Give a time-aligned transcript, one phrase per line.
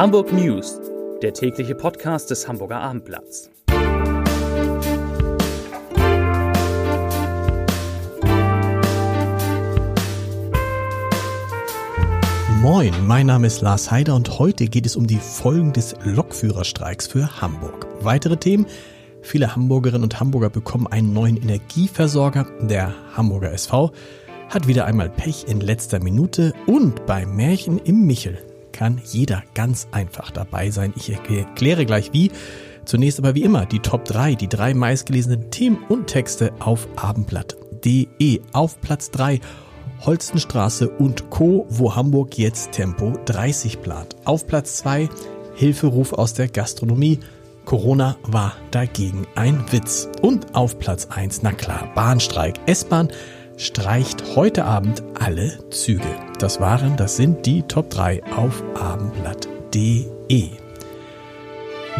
[0.00, 0.80] Hamburg News,
[1.20, 3.50] der tägliche Podcast des Hamburger Abendblatts.
[12.62, 17.06] Moin, mein Name ist Lars Heider und heute geht es um die Folgen des Lokführerstreiks
[17.06, 17.86] für Hamburg.
[18.00, 18.64] Weitere Themen
[19.20, 22.46] Viele Hamburgerinnen und Hamburger bekommen einen neuen Energieversorger.
[22.62, 23.92] Der Hamburger SV
[24.48, 28.38] hat wieder einmal Pech in letzter Minute und bei Märchen im Michel
[28.80, 30.94] kann jeder ganz einfach dabei sein.
[30.96, 32.30] Ich erkläre gleich wie.
[32.86, 38.40] Zunächst aber wie immer die Top 3, die drei meistgelesenen Themen und Texte auf abendblatt.de.
[38.54, 39.40] Auf Platz 3
[40.06, 44.16] Holstenstraße und Co., wo Hamburg jetzt Tempo 30 plant.
[44.24, 45.10] Auf Platz 2
[45.54, 47.20] Hilferuf aus der Gastronomie.
[47.66, 50.08] Corona war dagegen ein Witz.
[50.22, 52.54] Und auf Platz 1, na klar, Bahnstreik.
[52.64, 53.10] S-Bahn
[53.58, 56.29] streicht heute Abend alle Züge.
[56.40, 60.48] Das waren, das sind die Top 3 auf abendblatt.de.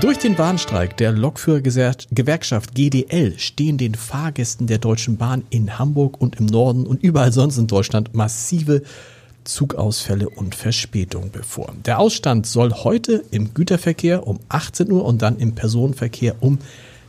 [0.00, 6.40] Durch den Bahnstreik der Lokführergewerkschaft GDL stehen den Fahrgästen der Deutschen Bahn in Hamburg und
[6.40, 8.80] im Norden und überall sonst in Deutschland massive
[9.44, 11.74] Zugausfälle und Verspätungen bevor.
[11.84, 16.60] Der Ausstand soll heute im Güterverkehr um 18 Uhr und dann im Personenverkehr um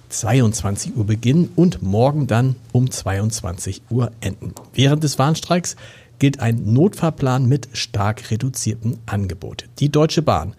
[0.10, 4.54] 22 Uhr beginnen und morgen dann um 22 Uhr enden.
[4.74, 5.78] Während des Warnstreiks
[6.22, 9.66] gilt ein Notfahrplan mit stark reduziertem Angebot.
[9.80, 10.54] Die Deutsche Bahn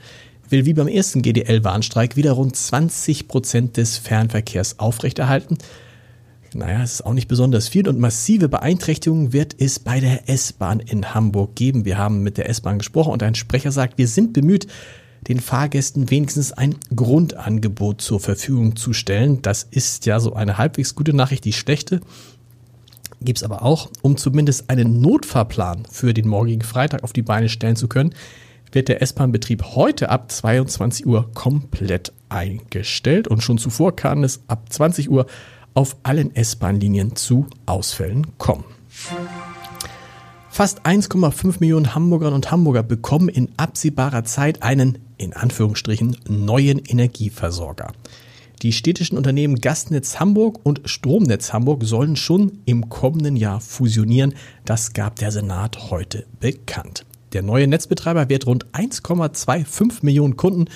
[0.49, 5.59] will wie beim ersten GDL-Warnstreik wieder rund 20 Prozent des Fernverkehrs aufrechterhalten.
[6.53, 10.81] Naja, es ist auch nicht besonders viel und massive Beeinträchtigungen wird es bei der S-Bahn
[10.81, 11.85] in Hamburg geben.
[11.85, 14.67] Wir haben mit der S-Bahn gesprochen und ein Sprecher sagt, wir sind bemüht,
[15.29, 19.43] den Fahrgästen wenigstens ein Grundangebot zur Verfügung zu stellen.
[19.43, 21.45] Das ist ja so eine halbwegs gute Nachricht.
[21.45, 22.01] Die schlechte
[23.25, 27.49] gibt es aber auch, um zumindest einen Notfahrplan für den morgigen Freitag auf die Beine
[27.49, 28.15] stellen zu können,
[28.73, 34.67] wird der S-Bahn-Betrieb heute ab 22 Uhr komplett eingestellt und schon zuvor kann es ab
[34.71, 35.27] 20 Uhr
[35.75, 38.65] auf allen S-Bahn-Linien zu Ausfällen kommen.
[40.49, 47.93] Fast 1,5 Millionen Hamburgerinnen und Hamburger bekommen in absehbarer Zeit einen, in Anführungsstrichen, neuen Energieversorger.
[48.63, 54.35] Die städtischen Unternehmen Gastnetz Hamburg und Stromnetz Hamburg sollen schon im kommenden Jahr fusionieren.
[54.65, 57.05] Das gab der Senat heute bekannt.
[57.33, 60.67] Der neue Netzbetreiber wird rund 1,25 Millionen Kunden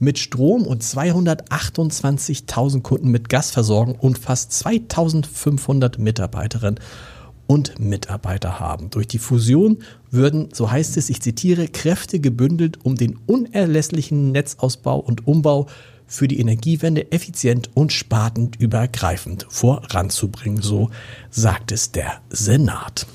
[0.00, 6.80] mit Strom und 228.000 Kunden mit Gas versorgen und fast 2500 Mitarbeiterinnen
[7.46, 8.90] und Mitarbeiter haben.
[8.90, 9.78] Durch die Fusion
[10.10, 15.68] würden, so heißt es, ich zitiere, Kräfte gebündelt, um den unerlässlichen Netzausbau und Umbau
[16.06, 20.90] für die Energiewende effizient und spartenübergreifend voranzubringen, so
[21.30, 23.06] sagt es der Senat.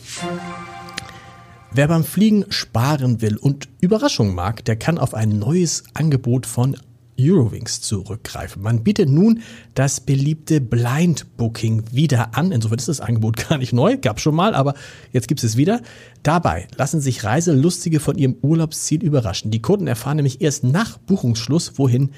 [1.74, 6.76] Wer beim Fliegen sparen will und Überraschung mag, der kann auf ein neues Angebot von
[7.20, 8.62] Eurowings zurückgreifen.
[8.62, 9.42] Man bietet nun
[9.74, 12.52] das beliebte Blind Booking wieder an.
[12.52, 14.74] Insofern ist das Angebot gar nicht neu, gab schon mal, aber
[15.12, 15.82] jetzt gibt es wieder.
[16.24, 19.52] Dabei lassen sich Reiselustige von ihrem Urlaubsziel überraschen.
[19.52, 22.12] Die Kunden erfahren nämlich erst nach Buchungsschluss, wohin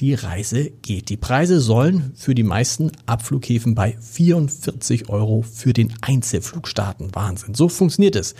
[0.00, 1.08] die Reise geht.
[1.08, 7.10] Die Preise sollen für die meisten Abflughäfen bei 44 Euro für den Einzelflug starten.
[7.12, 7.54] Wahnsinn.
[7.54, 8.34] So funktioniert es.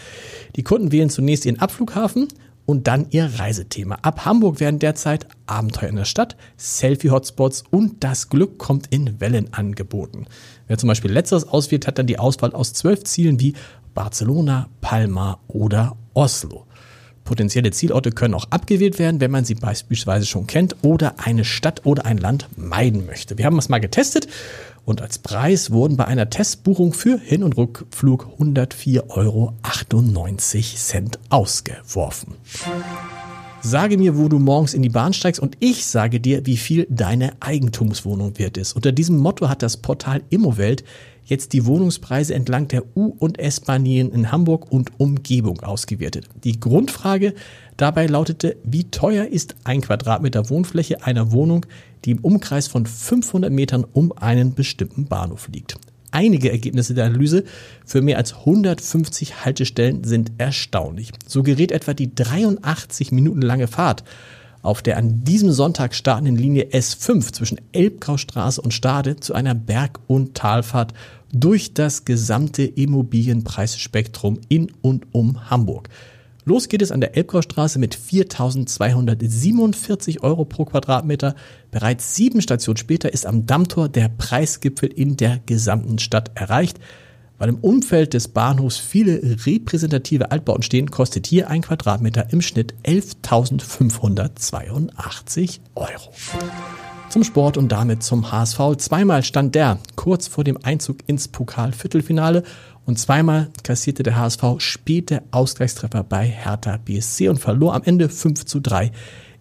[0.56, 2.28] Die Kunden wählen zunächst ihren Abflughafen
[2.66, 3.96] und dann ihr Reisethema.
[4.02, 9.52] Ab Hamburg werden derzeit Abenteuer in der Stadt, Selfie-Hotspots und das Glück kommt in Wellen
[9.52, 10.26] angeboten.
[10.66, 13.54] Wer zum Beispiel letzteres auswählt, hat dann die Auswahl aus zwölf Zielen wie
[13.94, 16.66] Barcelona, Palma oder Oslo.
[17.24, 21.84] Potenzielle Zielorte können auch abgewählt werden, wenn man sie beispielsweise schon kennt oder eine Stadt
[21.84, 23.38] oder ein Land meiden möchte.
[23.38, 24.28] Wir haben es mal getestet
[24.84, 29.54] und als Preis wurden bei einer Testbuchung für Hin- und Rückflug 104,98 Euro
[31.30, 32.34] ausgeworfen.
[33.66, 36.86] Sage mir, wo du morgens in die Bahn steigst und ich sage dir, wie viel
[36.90, 38.76] deine Eigentumswohnung wert ist.
[38.76, 40.84] Unter diesem Motto hat das Portal Immowelt
[41.24, 46.28] jetzt die Wohnungspreise entlang der U- und S-Bahnlinien in Hamburg und Umgebung ausgewertet.
[46.44, 47.32] Die Grundfrage
[47.78, 51.64] dabei lautete, wie teuer ist ein Quadratmeter Wohnfläche einer Wohnung,
[52.04, 55.78] die im Umkreis von 500 Metern um einen bestimmten Bahnhof liegt.
[56.14, 57.42] Einige Ergebnisse der Analyse
[57.84, 61.10] für mehr als 150 Haltestellen sind erstaunlich.
[61.26, 64.04] So gerät etwa die 83 Minuten lange Fahrt
[64.62, 69.98] auf der an diesem Sonntag startenden Linie S5 zwischen Elbgraustraße und Stade zu einer Berg-
[70.06, 70.94] und Talfahrt
[71.32, 75.88] durch das gesamte Immobilienpreisspektrum in und um Hamburg.
[76.46, 81.34] Los geht es an der Elbgraustraße mit 4.247 Euro pro Quadratmeter.
[81.70, 86.78] Bereits sieben Stationen später ist am Dammtor der Preisgipfel in der gesamten Stadt erreicht.
[87.38, 92.74] Weil im Umfeld des Bahnhofs viele repräsentative Altbauten stehen, kostet hier ein Quadratmeter im Schnitt
[92.84, 96.12] 11.582 Euro.
[97.08, 98.76] Zum Sport und damit zum HSV.
[98.78, 102.42] Zweimal stand der kurz vor dem Einzug ins Pokalviertelfinale
[102.86, 108.44] und zweimal kassierte der HSV späte Ausgleichstreffer bei Hertha BSC und verlor am Ende 5
[108.44, 108.92] zu 3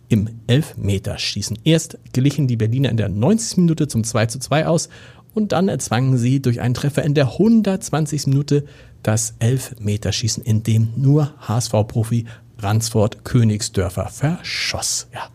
[0.10, 1.60] im Elfmeterschießen.
[1.64, 3.58] Erst glichen die Berliner in der 90.
[3.58, 4.90] Minute zum 2 zu 2 aus
[5.34, 8.28] und dann erzwangen sie durch einen Treffer in der 120.
[8.28, 8.66] Minute
[9.02, 12.26] das Elfmeterschießen, in dem nur HSV-Profi
[12.60, 15.08] Ransford Königsdörfer verschoss.
[15.14, 15.28] Ja,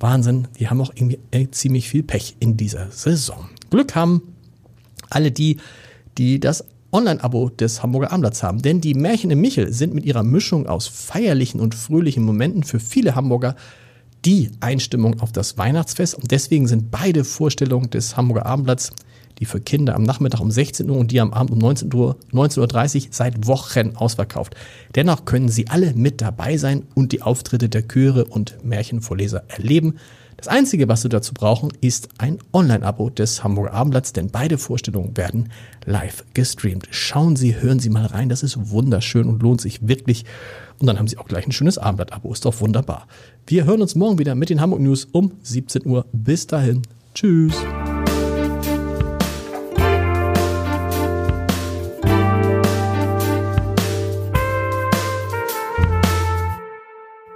[0.00, 3.48] Wahnsinn, die haben auch irgendwie äh, ziemlich viel Pech in dieser Saison.
[3.70, 4.34] Glück haben
[5.08, 5.58] alle die,
[6.18, 8.62] die das Online-Abo des Hamburger Abendblatts haben.
[8.62, 12.80] Denn die Märchen im Michel sind mit ihrer Mischung aus feierlichen und fröhlichen Momenten für
[12.80, 13.56] viele Hamburger
[14.24, 16.14] die Einstimmung auf das Weihnachtsfest.
[16.14, 18.92] Und deswegen sind beide Vorstellungen des Hamburger Abendblatts,
[19.38, 22.16] die für Kinder am Nachmittag um 16 Uhr und die am Abend um 19 Uhr,
[22.32, 24.56] 19.30 Uhr seit Wochen ausverkauft.
[24.94, 29.94] Dennoch können Sie alle mit dabei sein und die Auftritte der Chöre und Märchenvorleser erleben.
[30.38, 35.16] Das Einzige, was Sie dazu brauchen, ist ein Online-Abo des Hamburger Abendblatts, denn beide Vorstellungen
[35.16, 35.50] werden
[35.84, 36.86] live gestreamt.
[36.92, 40.24] Schauen Sie, hören Sie mal rein, das ist wunderschön und lohnt sich wirklich.
[40.78, 43.08] Und dann haben Sie auch gleich ein schönes Abendblatt-Abo, ist doch wunderbar.
[43.48, 46.06] Wir hören uns morgen wieder mit den Hamburg News um 17 Uhr.
[46.12, 46.82] Bis dahin,
[47.14, 47.56] tschüss.